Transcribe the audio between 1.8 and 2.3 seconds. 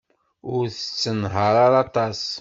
aṭas.